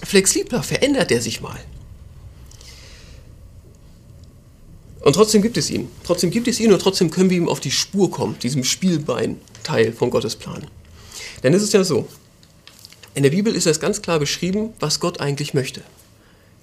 flexibler, 0.02 0.62
verändert 0.62 1.10
er 1.10 1.20
sich 1.20 1.42
mal. 1.42 1.60
Und 5.02 5.12
trotzdem 5.12 5.42
gibt 5.42 5.58
es 5.58 5.68
ihn. 5.68 5.90
Trotzdem 6.04 6.30
gibt 6.30 6.48
es 6.48 6.58
ihn 6.58 6.72
und 6.72 6.80
trotzdem 6.80 7.10
können 7.10 7.28
wir 7.28 7.36
ihm 7.36 7.50
auf 7.50 7.60
die 7.60 7.70
Spur 7.70 8.10
kommen, 8.10 8.38
diesem 8.38 8.64
Spielbein-Teil 8.64 9.92
von 9.92 10.08
Gottes 10.08 10.36
Plan. 10.36 10.66
Denn 11.42 11.52
es 11.52 11.62
ist 11.62 11.74
ja 11.74 11.84
so, 11.84 12.08
in 13.14 13.22
der 13.22 13.30
Bibel 13.30 13.54
ist 13.54 13.66
es 13.66 13.80
ganz 13.80 14.02
klar 14.02 14.18
beschrieben, 14.18 14.72
was 14.80 15.00
Gott 15.00 15.20
eigentlich 15.20 15.54
möchte. 15.54 15.82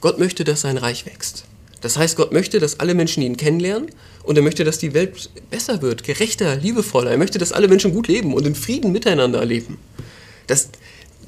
Gott 0.02 0.20
möchte, 0.20 0.44
dass 0.44 0.62
sein 0.62 0.78
Reich 0.78 1.06
wächst. 1.06 1.46
Das 1.80 1.98
heißt, 1.98 2.16
Gott 2.16 2.32
möchte, 2.32 2.60
dass 2.60 2.80
alle 2.80 2.94
Menschen 2.94 3.24
ihn 3.24 3.38
kennenlernen 3.38 3.90
und 4.24 4.38
er 4.38 4.44
möchte, 4.44 4.64
dass 4.64 4.78
die 4.78 4.94
Welt 4.94 5.30
besser 5.50 5.82
wird, 5.82 6.04
gerechter, 6.04 6.56
liebevoller. 6.56 7.12
Er 7.12 7.18
möchte, 7.18 7.40
dass 7.40 7.52
alle 7.52 7.68
Menschen 7.68 7.94
gut 7.94 8.08
leben 8.08 8.34
und 8.34 8.46
in 8.46 8.56
Frieden 8.56 8.92
miteinander 8.92 9.44
leben. 9.46 9.80
Das, 10.48 10.70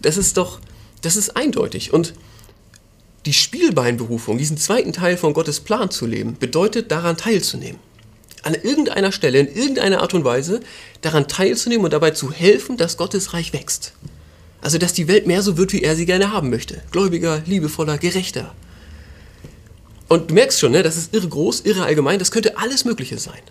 das 0.02 0.18
ist 0.18 0.38
doch, 0.38 0.60
das 1.02 1.16
ist 1.16 1.36
eindeutig. 1.36 1.94
Und 1.94 2.14
die 3.26 3.34
Spielbeinberufung, 3.34 4.38
diesen 4.38 4.58
zweiten 4.58 4.94
Teil 4.94 5.18
von 5.18 5.34
Gottes 5.34 5.62
Plan 5.62 5.90
zu 5.90 6.06
leben, 6.06 6.38
bedeutet 6.38 6.92
daran 6.92 7.18
teilzunehmen. 7.18 7.80
An 8.44 8.54
irgendeiner 8.54 9.14
Stelle, 9.14 9.40
in 9.40 9.48
irgendeiner 9.48 10.02
Art 10.02 10.14
und 10.14 10.26
Weise 10.26 10.60
daran 11.02 11.30
teilzunehmen 11.30 11.86
und 11.86 11.94
dabei 11.94 12.12
zu 12.12 12.32
helfen, 12.32 12.76
dass 12.76 12.98
Gottes 12.98 13.34
Reich 13.34 13.54
wächst. 13.54 13.94
Also, 14.64 14.78
dass 14.78 14.94
die 14.94 15.10
Welt 15.10 15.28
mehr 15.28 15.42
so 15.42 15.58
wird, 15.58 15.74
wie 15.74 15.82
er 15.82 15.98
sie 15.98 16.06
gerne 16.06 16.32
haben 16.32 16.50
möchte. 16.50 16.82
Gläubiger, 16.92 17.44
liebevoller, 17.46 17.98
gerechter. 17.98 18.56
Und 20.08 20.30
du 20.30 20.36
merkst 20.36 20.58
schon, 20.58 20.72
ne, 20.72 20.84
das 20.84 20.96
ist 20.96 21.14
irre 21.14 21.28
groß, 21.28 21.62
irre 21.66 21.84
allgemein, 21.84 22.18
das 22.18 22.32
könnte 22.32 22.58
alles 22.58 22.86
Mögliche 22.86 23.18
sein. 23.18 23.42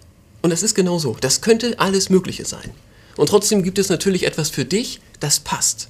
Und 0.41 0.49
das 0.49 0.63
ist 0.63 0.75
genau 0.75 0.99
so. 0.99 1.15
Das 1.21 1.43
könnte 1.43 1.79
alles 1.79 2.09
Mögliche 2.09 2.47
sein. 2.47 2.71
Und 3.19 3.29
trotzdem 3.29 3.63
gibt 3.63 3.79
es 3.79 3.91
natürlich 3.91 4.25
etwas 4.25 4.49
für 4.49 4.65
dich, 4.65 5.01
das 5.21 5.39
passt. 5.39 5.89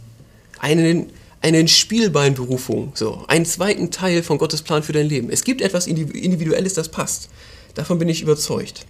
Einen, 0.58 1.12
eine 1.40 1.68
Spielbeinberufung, 1.68 2.90
so, 2.96 3.24
einen 3.28 3.46
zweiten 3.46 3.92
Teil 3.92 4.24
von 4.24 4.38
Gottes 4.38 4.62
Plan 4.62 4.82
für 4.82 4.92
dein 4.92 5.08
Leben. 5.08 5.30
Es 5.30 5.44
gibt 5.44 5.60
etwas 5.60 5.86
Individuelles, 5.86 6.74
das 6.74 6.88
passt. 6.88 7.28
Davon 7.76 8.00
bin 8.00 8.08
ich 8.08 8.22
überzeugt. 8.22 8.86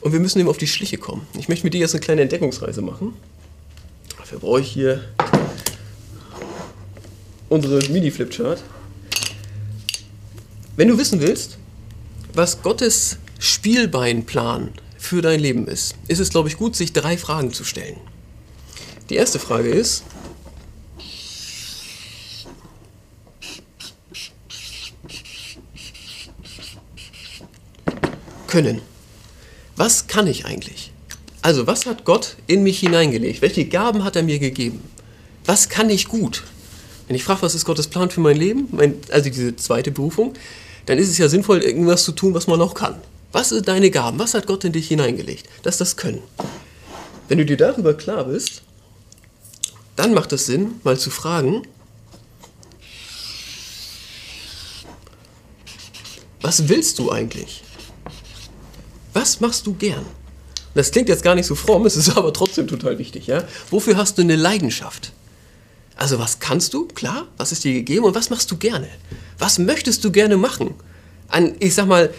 Und 0.00 0.12
wir 0.12 0.20
müssen 0.20 0.38
dem 0.38 0.48
auf 0.48 0.56
die 0.56 0.66
Schliche 0.66 0.96
kommen. 0.96 1.26
Ich 1.38 1.50
möchte 1.50 1.66
mit 1.66 1.74
dir 1.74 1.80
jetzt 1.80 1.94
eine 1.94 2.00
kleine 2.00 2.22
Entdeckungsreise 2.22 2.80
machen. 2.80 3.12
Dafür 4.24 4.38
brauche 4.38 4.60
ich 4.62 4.72
hier 4.72 5.04
unsere 7.50 7.78
Mini-Flipchart. 7.90 8.62
Wenn 10.76 10.88
du 10.88 10.96
wissen 10.96 11.20
willst, 11.20 11.58
was 12.32 12.62
Gottes 12.62 13.18
Spielbeinplan 13.38 14.72
für 14.96 15.20
dein 15.20 15.40
Leben 15.40 15.66
ist, 15.68 15.96
ist 16.08 16.20
es, 16.20 16.30
glaube 16.30 16.48
ich, 16.48 16.56
gut, 16.56 16.74
sich 16.74 16.94
drei 16.94 17.18
Fragen 17.18 17.52
zu 17.52 17.64
stellen. 17.64 17.98
Die 19.10 19.16
erste 19.16 19.38
Frage 19.38 19.68
ist, 19.68 20.04
können. 28.46 28.80
Was 29.76 30.06
kann 30.06 30.26
ich 30.26 30.46
eigentlich? 30.46 30.93
Also, 31.44 31.66
was 31.66 31.84
hat 31.84 32.06
Gott 32.06 32.36
in 32.46 32.62
mich 32.62 32.80
hineingelegt? 32.80 33.42
Welche 33.42 33.66
Gaben 33.66 34.02
hat 34.02 34.16
er 34.16 34.22
mir 34.22 34.38
gegeben? 34.38 34.80
Was 35.44 35.68
kann 35.68 35.90
ich 35.90 36.08
gut? 36.08 36.42
Wenn 37.06 37.16
ich 37.16 37.22
frage, 37.22 37.42
was 37.42 37.54
ist 37.54 37.66
Gottes 37.66 37.86
Plan 37.86 38.08
für 38.08 38.20
mein 38.20 38.38
Leben, 38.38 38.66
mein, 38.70 38.94
also 39.10 39.28
diese 39.28 39.54
zweite 39.54 39.90
Berufung, 39.90 40.32
dann 40.86 40.96
ist 40.96 41.10
es 41.10 41.18
ja 41.18 41.28
sinnvoll, 41.28 41.62
irgendwas 41.62 42.04
zu 42.04 42.12
tun, 42.12 42.32
was 42.32 42.46
man 42.46 42.58
noch 42.58 42.72
kann. 42.72 42.94
Was 43.30 43.50
sind 43.50 43.68
deine 43.68 43.90
Gaben? 43.90 44.18
Was 44.18 44.32
hat 44.32 44.46
Gott 44.46 44.64
in 44.64 44.72
dich 44.72 44.88
hineingelegt? 44.88 45.46
Das 45.62 45.74
ist 45.74 45.82
das 45.82 45.96
Können. 45.98 46.22
Wenn 47.28 47.36
du 47.36 47.44
dir 47.44 47.58
darüber 47.58 47.92
klar 47.92 48.24
bist, 48.24 48.62
dann 49.96 50.14
macht 50.14 50.32
es 50.32 50.46
Sinn, 50.46 50.80
mal 50.82 50.98
zu 50.98 51.10
fragen, 51.10 51.60
was 56.40 56.70
willst 56.70 56.98
du 56.98 57.12
eigentlich? 57.12 57.62
Was 59.12 59.40
machst 59.40 59.66
du 59.66 59.74
gern? 59.74 60.06
Das 60.74 60.90
klingt 60.90 61.08
jetzt 61.08 61.22
gar 61.22 61.34
nicht 61.34 61.46
so 61.46 61.54
fromm, 61.54 61.86
es 61.86 61.96
ist 61.96 62.16
aber 62.16 62.32
trotzdem 62.32 62.66
total 62.66 62.98
wichtig. 62.98 63.26
Ja? 63.26 63.44
Wofür 63.70 63.96
hast 63.96 64.18
du 64.18 64.22
eine 64.22 64.36
Leidenschaft? 64.36 65.12
Also 65.96 66.18
was 66.18 66.40
kannst 66.40 66.74
du? 66.74 66.86
Klar, 66.88 67.28
was 67.36 67.52
ist 67.52 67.62
dir 67.64 67.72
gegeben 67.72 68.04
und 68.04 68.14
was 68.14 68.30
machst 68.30 68.50
du 68.50 68.56
gerne? 68.56 68.88
Was 69.38 69.58
möchtest 69.58 70.04
du 70.04 70.10
gerne 70.10 70.36
machen? 70.36 70.74
An, 71.28 71.54
ich 71.60 71.74
sag 71.74 71.86
mal, 71.86 72.12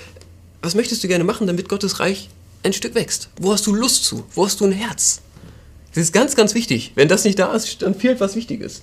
was 0.62 0.75
möchtest 0.75 1.03
du 1.03 1.07
gerne 1.07 1.25
machen, 1.25 1.47
damit 1.47 1.67
Gottes 1.67 2.00
Reich 2.00 2.29
ein 2.63 2.74
Stück 2.74 2.95
wächst? 2.95 3.29
Wo 3.39 3.51
hast 3.51 3.67
du 3.67 3.75
Lust 3.75 4.05
zu? 4.05 4.24
Wo 4.33 4.45
hast 4.45 4.62
du 4.62 4.65
ein 4.65 4.71
Herz? 4.71 5.21
Das 5.93 6.03
ist 6.03 6.13
ganz, 6.13 6.35
ganz 6.35 6.53
wichtig. 6.55 6.93
Wenn 6.95 7.07
das 7.07 7.24
nicht 7.24 7.38
da 7.38 7.53
ist, 7.53 7.81
dann 7.81 7.95
fehlt 7.95 8.19
was 8.19 8.35
Wichtiges. 8.35 8.81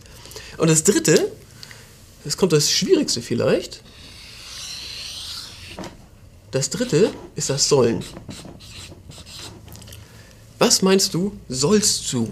Und 0.59 0.69
das 0.69 0.85
Dritte, 0.85 1.31
das 2.25 2.37
kommt 2.37 2.53
das 2.53 2.71
Schwierigste 2.71 3.23
vielleicht. 3.23 3.83
Das 6.51 6.71
Dritte 6.71 7.11
ist 7.35 7.51
das 7.51 7.69
Sollen. 7.69 8.05
Was 10.63 10.81
meinst 10.81 11.13
du, 11.13 11.33
sollst 11.49 12.13
du? 12.13 12.31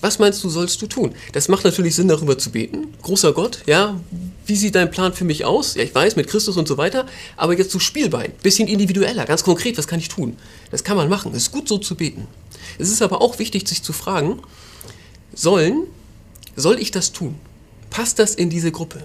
Was 0.00 0.18
meinst 0.18 0.42
du, 0.42 0.48
sollst 0.48 0.80
du 0.80 0.86
tun? 0.86 1.12
Das 1.34 1.48
macht 1.48 1.64
natürlich 1.64 1.94
Sinn, 1.94 2.08
darüber 2.08 2.38
zu 2.38 2.48
beten. 2.48 2.94
Großer 3.02 3.34
Gott, 3.34 3.58
ja, 3.66 4.00
wie 4.46 4.56
sieht 4.56 4.74
dein 4.74 4.90
Plan 4.90 5.12
für 5.12 5.26
mich 5.26 5.44
aus? 5.44 5.74
Ja, 5.74 5.82
ich 5.82 5.94
weiß, 5.94 6.16
mit 6.16 6.28
Christus 6.28 6.56
und 6.56 6.66
so 6.66 6.78
weiter, 6.78 7.04
aber 7.36 7.58
jetzt 7.58 7.72
so 7.72 7.78
Spielbein, 7.78 8.32
bisschen 8.42 8.68
individueller, 8.68 9.26
ganz 9.26 9.44
konkret, 9.44 9.76
was 9.76 9.86
kann 9.86 9.98
ich 9.98 10.08
tun? 10.08 10.38
Das 10.70 10.82
kann 10.82 10.96
man 10.96 11.10
machen, 11.10 11.32
es 11.32 11.42
ist 11.42 11.52
gut 11.52 11.68
so 11.68 11.76
zu 11.76 11.94
beten. 11.94 12.26
Es 12.78 12.90
ist 12.90 13.02
aber 13.02 13.20
auch 13.20 13.38
wichtig, 13.38 13.68
sich 13.68 13.82
zu 13.82 13.92
fragen, 13.92 14.40
sollen, 15.34 15.88
soll 16.56 16.80
ich 16.80 16.90
das 16.90 17.12
tun? 17.12 17.34
Passt 17.90 18.18
das 18.18 18.34
in 18.34 18.48
diese 18.48 18.72
Gruppe? 18.72 19.02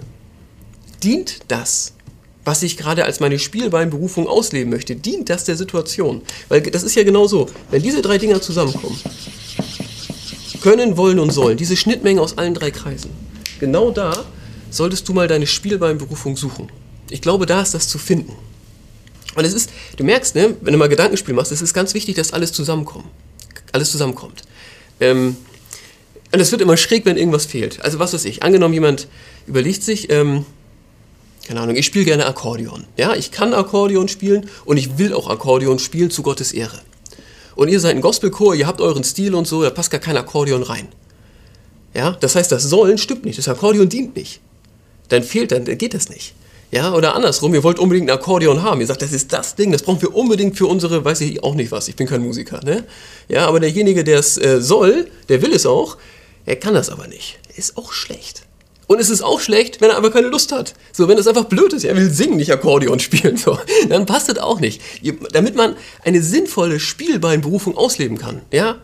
Dient 1.02 1.40
das, 1.48 1.92
was 2.46 2.62
ich 2.62 2.76
gerade 2.76 3.04
als 3.04 3.18
meine 3.18 3.40
Spielbeinberufung 3.40 4.28
ausleben 4.28 4.70
möchte, 4.70 4.94
dient 4.94 5.28
das 5.28 5.44
der 5.44 5.56
Situation? 5.56 6.22
Weil 6.48 6.62
das 6.62 6.84
ist 6.84 6.94
ja 6.94 7.02
genau 7.02 7.26
so, 7.26 7.48
wenn 7.72 7.82
diese 7.82 8.02
drei 8.02 8.18
Dinger 8.18 8.40
zusammenkommen, 8.40 8.98
können, 10.62 10.96
wollen 10.96 11.18
und 11.18 11.32
sollen, 11.32 11.56
diese 11.56 11.76
Schnittmenge 11.76 12.20
aus 12.20 12.38
allen 12.38 12.54
drei 12.54 12.70
Kreisen, 12.70 13.10
genau 13.58 13.90
da 13.90 14.24
solltest 14.70 15.08
du 15.08 15.12
mal 15.12 15.26
deine 15.26 15.48
Spielbeinberufung 15.48 16.36
suchen. 16.36 16.70
Ich 17.10 17.20
glaube, 17.20 17.46
da 17.46 17.62
ist 17.62 17.74
das 17.74 17.88
zu 17.88 17.98
finden. 17.98 18.32
Und 19.34 19.44
es 19.44 19.52
ist, 19.52 19.70
du 19.96 20.04
merkst, 20.04 20.36
ne, 20.36 20.56
wenn 20.60 20.72
du 20.72 20.78
mal 20.78 20.88
Gedankenspiel 20.88 21.34
machst, 21.34 21.50
es 21.50 21.62
ist 21.62 21.74
ganz 21.74 21.94
wichtig, 21.94 22.14
dass 22.14 22.32
alles 22.32 22.52
zusammenkommt. 22.52 23.06
Alles 23.72 23.90
zusammenkommt. 23.90 24.42
Ähm, 25.00 25.36
und 26.32 26.40
es 26.40 26.52
wird 26.52 26.62
immer 26.62 26.76
schräg, 26.76 27.06
wenn 27.06 27.16
irgendwas 27.16 27.46
fehlt. 27.46 27.80
Also 27.82 27.98
was 27.98 28.12
weiß 28.12 28.24
ich, 28.24 28.44
angenommen 28.44 28.74
jemand 28.74 29.08
überlegt 29.48 29.82
sich, 29.82 30.10
ähm, 30.10 30.46
keine 31.46 31.60
Ahnung, 31.60 31.76
ich 31.76 31.86
spiele 31.86 32.04
gerne 32.04 32.26
Akkordeon. 32.26 32.84
Ja, 32.96 33.14
ich 33.14 33.30
kann 33.30 33.54
Akkordeon 33.54 34.08
spielen 34.08 34.50
und 34.64 34.76
ich 34.76 34.98
will 34.98 35.14
auch 35.14 35.30
Akkordeon 35.30 35.78
spielen 35.78 36.10
zu 36.10 36.22
Gottes 36.22 36.52
Ehre. 36.52 36.80
Und 37.54 37.68
ihr 37.68 37.80
seid 37.80 37.94
ein 37.94 38.02
Gospelchor, 38.02 38.54
ihr 38.54 38.66
habt 38.66 38.80
euren 38.80 39.04
Stil 39.04 39.34
und 39.34 39.46
so, 39.46 39.62
da 39.62 39.70
passt 39.70 39.90
gar 39.90 40.00
kein 40.00 40.16
Akkordeon 40.16 40.62
rein. 40.62 40.88
Ja, 41.94 42.10
das 42.20 42.34
heißt, 42.34 42.52
das 42.52 42.64
Sollen 42.64 42.98
stimmt 42.98 43.24
nicht, 43.24 43.38
das 43.38 43.48
Akkordeon 43.48 43.88
dient 43.88 44.14
nicht 44.16 44.40
dann 45.08 45.22
fehlt, 45.22 45.52
dann 45.52 45.64
geht 45.64 45.94
das 45.94 46.08
nicht. 46.08 46.34
Ja, 46.72 46.92
oder 46.94 47.14
andersrum, 47.14 47.54
ihr 47.54 47.62
wollt 47.62 47.78
unbedingt 47.78 48.10
ein 48.10 48.16
Akkordeon 48.16 48.62
haben. 48.62 48.80
Ihr 48.80 48.88
sagt, 48.88 49.02
das 49.02 49.12
ist 49.12 49.32
das 49.32 49.54
Ding, 49.54 49.70
das 49.70 49.82
brauchen 49.82 50.02
wir 50.02 50.14
unbedingt 50.14 50.58
für 50.58 50.66
unsere, 50.66 51.04
weiß 51.04 51.20
ich 51.20 51.42
auch 51.44 51.54
nicht 51.54 51.70
was, 51.70 51.86
ich 51.88 51.94
bin 51.94 52.08
kein 52.08 52.22
Musiker, 52.22 52.60
ne? 52.64 52.84
Ja, 53.28 53.46
aber 53.46 53.60
derjenige, 53.60 54.02
der 54.02 54.18
es 54.18 54.36
äh, 54.36 54.60
soll, 54.60 55.06
der 55.28 55.42
will 55.42 55.52
es 55.52 55.64
auch, 55.64 55.96
er 56.44 56.56
kann 56.56 56.74
das 56.74 56.90
aber 56.90 57.06
nicht. 57.06 57.38
Ist 57.56 57.76
auch 57.76 57.92
schlecht. 57.92 58.45
Und 58.86 59.00
es 59.00 59.10
ist 59.10 59.22
auch 59.22 59.40
schlecht, 59.40 59.80
wenn 59.80 59.90
er 59.90 59.96
einfach 59.96 60.12
keine 60.12 60.28
Lust 60.28 60.52
hat. 60.52 60.74
So, 60.92 61.08
wenn 61.08 61.18
es 61.18 61.26
einfach 61.26 61.44
blöd 61.44 61.72
ist, 61.72 61.84
er 61.84 61.96
will 61.96 62.10
singen, 62.10 62.36
nicht 62.36 62.52
Akkordeon 62.52 63.00
spielen, 63.00 63.36
so, 63.36 63.58
dann 63.88 64.06
passt 64.06 64.28
das 64.28 64.38
auch 64.38 64.60
nicht. 64.60 64.80
Damit 65.32 65.56
man 65.56 65.76
eine 66.04 66.22
sinnvolle 66.22 66.78
Spielbeinberufung 66.78 67.76
ausleben 67.76 68.18
kann, 68.18 68.42
ja, 68.52 68.76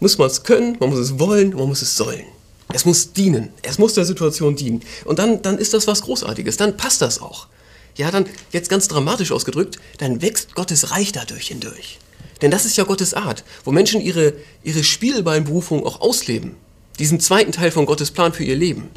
muss 0.00 0.18
man 0.18 0.28
es 0.28 0.42
können, 0.42 0.76
man 0.80 0.90
muss 0.90 0.98
es 0.98 1.18
wollen, 1.18 1.50
man 1.50 1.68
muss 1.68 1.82
es 1.82 1.96
sollen. 1.96 2.24
Es 2.72 2.84
muss 2.84 3.12
dienen. 3.12 3.50
Es 3.62 3.78
muss 3.78 3.94
der 3.94 4.04
Situation 4.04 4.56
dienen. 4.56 4.82
Und 5.04 5.18
dann, 5.18 5.42
dann 5.42 5.58
ist 5.58 5.74
das 5.74 5.86
was 5.86 6.02
Großartiges. 6.02 6.56
Dann 6.56 6.76
passt 6.76 7.02
das 7.02 7.20
auch. 7.20 7.48
Ja, 7.96 8.10
dann, 8.10 8.26
jetzt 8.50 8.70
ganz 8.70 8.88
dramatisch 8.88 9.32
ausgedrückt, 9.32 9.78
dann 9.98 10.22
wächst 10.22 10.54
Gottes 10.54 10.90
Reich 10.90 11.12
dadurch 11.12 11.48
hindurch. 11.48 11.98
Denn 12.40 12.50
das 12.50 12.64
ist 12.64 12.76
ja 12.76 12.84
Gottes 12.84 13.14
Art, 13.14 13.44
wo 13.64 13.72
Menschen 13.72 14.00
ihre, 14.00 14.32
ihre 14.64 14.82
Spielbeinberufung 14.82 15.84
auch 15.86 16.00
ausleben. 16.00 16.56
Diesen 16.98 17.20
zweiten 17.20 17.52
Teil 17.52 17.70
von 17.70 17.86
Gottes 17.86 18.10
Plan 18.10 18.32
für 18.32 18.44
ihr 18.44 18.56
Leben. 18.56 18.90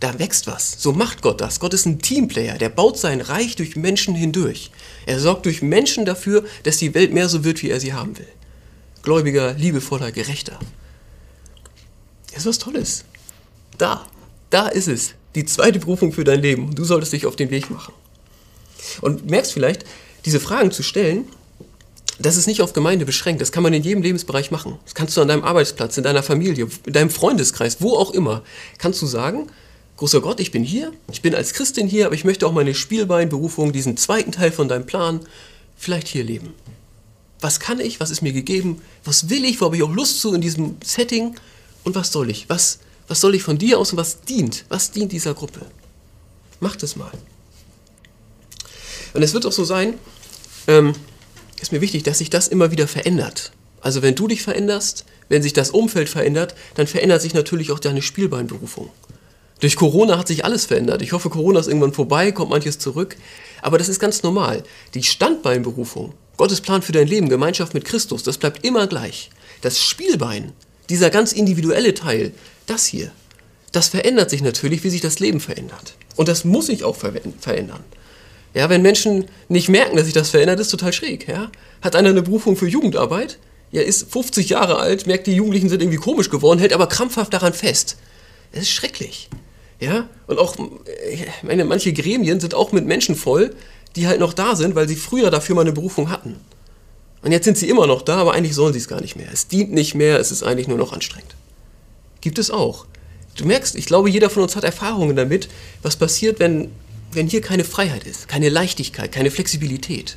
Da 0.00 0.18
wächst 0.18 0.46
was. 0.46 0.76
So 0.78 0.92
macht 0.92 1.22
Gott 1.22 1.40
das. 1.40 1.58
Gott 1.58 1.72
ist 1.72 1.86
ein 1.86 2.00
Teamplayer, 2.00 2.58
der 2.58 2.68
baut 2.68 2.98
sein 2.98 3.20
Reich 3.20 3.56
durch 3.56 3.76
Menschen 3.76 4.14
hindurch. 4.14 4.70
Er 5.06 5.18
sorgt 5.20 5.46
durch 5.46 5.62
Menschen 5.62 6.04
dafür, 6.04 6.44
dass 6.64 6.76
die 6.76 6.94
Welt 6.94 7.12
mehr 7.12 7.28
so 7.28 7.44
wird, 7.44 7.62
wie 7.62 7.70
er 7.70 7.80
sie 7.80 7.94
haben 7.94 8.18
will. 8.18 8.28
Gläubiger, 9.02 9.54
liebevoller, 9.54 10.12
gerechter. 10.12 10.58
Das 12.28 12.40
ist 12.40 12.46
was 12.46 12.58
Tolles. 12.58 13.04
Da, 13.78 14.06
da 14.50 14.68
ist 14.68 14.88
es. 14.88 15.14
Die 15.34 15.46
zweite 15.46 15.78
Berufung 15.78 16.12
für 16.12 16.24
dein 16.24 16.42
Leben. 16.42 16.74
Du 16.74 16.84
solltest 16.84 17.12
dich 17.12 17.24
auf 17.24 17.36
den 17.36 17.50
Weg 17.50 17.70
machen. 17.70 17.94
Und 19.00 19.30
merkst 19.30 19.52
vielleicht, 19.52 19.84
diese 20.26 20.40
Fragen 20.40 20.72
zu 20.72 20.82
stellen, 20.82 21.26
das 22.18 22.36
ist 22.36 22.46
nicht 22.46 22.62
auf 22.62 22.72
Gemeinde 22.72 23.04
beschränkt. 23.04 23.40
Das 23.40 23.52
kann 23.52 23.62
man 23.62 23.74
in 23.74 23.82
jedem 23.82 24.02
Lebensbereich 24.02 24.50
machen. 24.50 24.78
Das 24.84 24.94
kannst 24.94 25.16
du 25.16 25.20
an 25.20 25.28
deinem 25.28 25.44
Arbeitsplatz, 25.44 25.96
in 25.98 26.04
deiner 26.04 26.22
Familie, 26.22 26.68
in 26.86 26.92
deinem 26.92 27.10
Freundeskreis, 27.10 27.80
wo 27.80 27.96
auch 27.96 28.12
immer. 28.12 28.42
Kannst 28.78 29.02
du 29.02 29.06
sagen, 29.06 29.48
großer 29.96 30.20
Gott, 30.20 30.40
ich 30.40 30.50
bin 30.50 30.64
hier, 30.64 30.92
ich 31.12 31.20
bin 31.20 31.34
als 31.34 31.52
Christin 31.52 31.86
hier, 31.86 32.06
aber 32.06 32.14
ich 32.14 32.24
möchte 32.24 32.46
auch 32.46 32.52
meine 32.52 32.74
Spielbeinberufung, 32.74 33.72
diesen 33.72 33.96
zweiten 33.96 34.32
Teil 34.32 34.50
von 34.50 34.68
deinem 34.68 34.86
Plan, 34.86 35.20
vielleicht 35.76 36.08
hier 36.08 36.24
leben. 36.24 36.54
Was 37.40 37.60
kann 37.60 37.80
ich? 37.80 38.00
Was 38.00 38.10
ist 38.10 38.22
mir 38.22 38.32
gegeben? 38.32 38.80
Was 39.04 39.28
will 39.28 39.44
ich? 39.44 39.60
Wo 39.60 39.66
habe 39.66 39.76
ich 39.76 39.82
auch 39.82 39.92
Lust 39.92 40.20
zu 40.20 40.32
in 40.32 40.40
diesem 40.40 40.76
Setting? 40.82 41.34
Und 41.84 41.94
was 41.94 42.12
soll 42.12 42.30
ich? 42.30 42.48
Was, 42.48 42.78
was 43.08 43.20
soll 43.20 43.34
ich 43.34 43.42
von 43.42 43.58
dir 43.58 43.78
aus 43.78 43.92
und 43.92 43.98
was 43.98 44.22
dient? 44.22 44.64
Was 44.70 44.90
dient 44.90 45.12
dieser 45.12 45.34
Gruppe? 45.34 45.60
Macht 46.60 46.82
es 46.82 46.96
mal. 46.96 47.12
Und 49.12 49.22
es 49.22 49.34
wird 49.34 49.44
auch 49.44 49.52
so 49.52 49.64
sein, 49.64 49.94
ähm, 50.66 50.94
ist 51.60 51.72
mir 51.72 51.80
wichtig, 51.80 52.02
dass 52.02 52.18
sich 52.18 52.30
das 52.30 52.48
immer 52.48 52.70
wieder 52.70 52.88
verändert. 52.88 53.52
Also 53.80 54.02
wenn 54.02 54.14
du 54.14 54.28
dich 54.28 54.42
veränderst, 54.42 55.04
wenn 55.28 55.42
sich 55.42 55.52
das 55.52 55.70
Umfeld 55.70 56.08
verändert, 56.08 56.54
dann 56.74 56.86
verändert 56.86 57.22
sich 57.22 57.34
natürlich 57.34 57.70
auch 57.70 57.78
deine 57.78 58.02
Spielbeinberufung. 58.02 58.90
Durch 59.60 59.76
Corona 59.76 60.18
hat 60.18 60.28
sich 60.28 60.44
alles 60.44 60.66
verändert. 60.66 61.02
Ich 61.02 61.12
hoffe, 61.12 61.30
Corona 61.30 61.60
ist 61.60 61.66
irgendwann 61.66 61.92
vorbei, 61.94 62.30
kommt 62.30 62.50
manches 62.50 62.78
zurück. 62.78 63.16
Aber 63.62 63.78
das 63.78 63.88
ist 63.88 64.00
ganz 64.00 64.22
normal. 64.22 64.62
Die 64.94 65.02
Standbeinberufung, 65.02 66.12
Gottes 66.36 66.60
Plan 66.60 66.82
für 66.82 66.92
dein 66.92 67.06
Leben, 67.06 67.28
Gemeinschaft 67.28 67.72
mit 67.72 67.84
Christus, 67.84 68.22
das 68.22 68.36
bleibt 68.36 68.64
immer 68.64 68.86
gleich. 68.86 69.30
Das 69.62 69.80
Spielbein, 69.80 70.52
dieser 70.90 71.08
ganz 71.08 71.32
individuelle 71.32 71.94
Teil, 71.94 72.32
das 72.66 72.84
hier, 72.84 73.10
das 73.72 73.88
verändert 73.88 74.30
sich 74.30 74.42
natürlich, 74.42 74.84
wie 74.84 74.90
sich 74.90 75.00
das 75.00 75.20
Leben 75.20 75.40
verändert. 75.40 75.94
Und 76.16 76.28
das 76.28 76.44
muss 76.44 76.66
sich 76.66 76.84
auch 76.84 76.96
verändern. 76.96 77.84
Ja, 78.56 78.70
wenn 78.70 78.80
Menschen 78.80 79.26
nicht 79.50 79.68
merken, 79.68 79.96
dass 79.96 80.06
sich 80.06 80.14
das 80.14 80.30
verändert, 80.30 80.58
ist 80.60 80.70
total 80.70 80.90
schräg. 80.90 81.28
Ja? 81.28 81.52
Hat 81.82 81.94
einer 81.94 82.08
eine 82.08 82.22
Berufung 82.22 82.56
für 82.56 82.66
Jugendarbeit? 82.66 83.38
Er 83.70 83.84
ist 83.84 84.10
50 84.10 84.48
Jahre 84.48 84.78
alt, 84.78 85.06
merkt, 85.06 85.26
die 85.26 85.34
Jugendlichen 85.34 85.68
sind 85.68 85.82
irgendwie 85.82 85.98
komisch 85.98 86.30
geworden, 86.30 86.58
hält 86.58 86.72
aber 86.72 86.86
krampfhaft 86.86 87.34
daran 87.34 87.52
fest. 87.52 87.98
Das 88.52 88.62
ist 88.62 88.70
schrecklich. 88.70 89.28
Ja? 89.78 90.08
Und 90.26 90.38
auch, 90.38 90.56
ich 91.12 91.26
meine, 91.42 91.66
manche 91.66 91.92
Gremien 91.92 92.40
sind 92.40 92.54
auch 92.54 92.72
mit 92.72 92.86
Menschen 92.86 93.14
voll, 93.14 93.54
die 93.94 94.06
halt 94.06 94.20
noch 94.20 94.32
da 94.32 94.56
sind, 94.56 94.74
weil 94.74 94.88
sie 94.88 94.96
früher 94.96 95.30
dafür 95.30 95.54
mal 95.54 95.60
eine 95.60 95.72
Berufung 95.72 96.08
hatten. 96.08 96.36
Und 97.20 97.32
jetzt 97.32 97.44
sind 97.44 97.58
sie 97.58 97.68
immer 97.68 97.86
noch 97.86 98.00
da, 98.00 98.16
aber 98.16 98.32
eigentlich 98.32 98.54
sollen 98.54 98.72
sie 98.72 98.78
es 98.78 98.88
gar 98.88 99.02
nicht 99.02 99.16
mehr. 99.16 99.28
Es 99.30 99.48
dient 99.48 99.70
nicht 99.74 99.94
mehr, 99.94 100.18
es 100.18 100.32
ist 100.32 100.42
eigentlich 100.42 100.68
nur 100.68 100.78
noch 100.78 100.94
anstrengend. 100.94 101.36
Gibt 102.22 102.38
es 102.38 102.50
auch. 102.50 102.86
Du 103.36 103.44
merkst, 103.44 103.76
ich 103.76 103.84
glaube, 103.84 104.08
jeder 104.08 104.30
von 104.30 104.42
uns 104.42 104.56
hat 104.56 104.64
Erfahrungen 104.64 105.14
damit, 105.14 105.50
was 105.82 105.96
passiert, 105.96 106.40
wenn, 106.40 106.70
wenn 107.16 107.26
hier 107.26 107.40
keine 107.40 107.64
Freiheit 107.64 108.04
ist, 108.04 108.28
keine 108.28 108.48
Leichtigkeit, 108.48 109.10
keine 109.10 109.30
Flexibilität. 109.30 110.16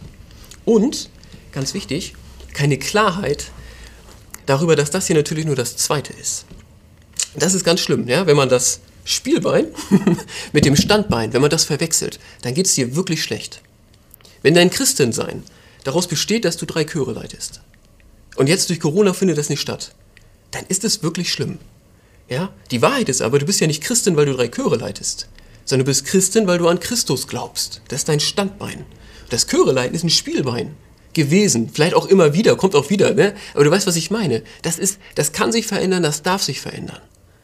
Und, 0.66 1.10
ganz 1.52 1.74
wichtig, 1.74 2.14
keine 2.54 2.78
Klarheit 2.78 3.52
darüber, 4.46 4.76
dass 4.76 4.92
das 4.92 5.08
hier 5.08 5.16
natürlich 5.16 5.46
nur 5.46 5.56
das 5.56 5.78
Zweite 5.78 6.14
ist. 6.14 6.46
Das 7.36 7.54
ist 7.54 7.64
ganz 7.64 7.80
schlimm, 7.80 8.08
ja? 8.08 8.28
wenn 8.28 8.38
man 8.38 8.50
das 8.50 8.82
Spielbein 9.06 9.68
mit 10.54 10.66
dem 10.66 10.76
Standbein, 10.76 11.34
wenn 11.34 11.42
man 11.42 11.50
das 11.50 11.66
verwechselt, 11.66 12.20
dann 12.42 12.54
geht 12.54 12.68
es 12.68 12.76
dir 12.76 12.96
wirklich 12.96 13.24
schlecht. 13.24 13.62
Wenn 14.42 14.54
dein 14.54 14.70
Christensein 14.70 15.44
daraus 15.84 16.08
besteht, 16.08 16.46
dass 16.46 16.58
du 16.58 16.66
drei 16.66 16.84
Chöre 16.84 17.14
leitest, 17.14 17.62
und 18.36 18.48
jetzt 18.48 18.70
durch 18.70 18.80
Corona 18.80 19.14
findet 19.14 19.38
das 19.38 19.50
nicht 19.50 19.60
statt, 19.60 19.94
dann 20.52 20.66
ist 20.68 20.84
es 20.84 21.04
wirklich 21.04 21.32
schlimm. 21.32 21.58
Ja? 22.30 22.54
Die 22.72 22.82
Wahrheit 22.82 23.10
ist 23.10 23.22
aber, 23.22 23.40
du 23.40 23.46
bist 23.46 23.60
ja 23.60 23.68
nicht 23.68 23.84
Christin, 23.84 24.16
weil 24.16 24.26
du 24.26 24.34
drei 24.34 24.48
Chöre 24.48 24.78
leitest, 24.78 25.28
sondern 25.70 25.86
du 25.86 25.90
bist 25.92 26.06
Christin, 26.06 26.48
weil 26.48 26.58
du 26.58 26.68
an 26.68 26.80
Christus 26.80 27.28
glaubst. 27.28 27.82
Das 27.90 28.00
ist 28.00 28.10
dein 28.10 28.20
Standbein. 28.20 28.86
Das 29.30 29.46
Chöreleiten 29.46 29.96
ist 29.96 30.04
ein 30.04 30.10
Spielbein 30.10 30.76
gewesen, 31.14 31.70
vielleicht 31.72 31.94
auch 31.94 32.08
immer 32.08 32.34
wieder, 32.34 32.56
kommt 32.56 32.74
auch 32.74 32.90
wieder, 32.90 33.14
ne? 33.14 33.36
aber 33.54 33.66
du 33.66 33.72
weißt, 33.72 33.86
was 33.86 33.96
ich 33.96 34.10
meine. 34.10 34.42
Das, 34.64 34.80
ist, 34.80 34.98
das 35.14 35.32
kann 35.32 35.52
sich 35.52 35.68
verändern, 35.68 36.02
das 36.02 36.24
darf 36.24 36.42
sich 36.42 36.60
verändern. 36.60 36.98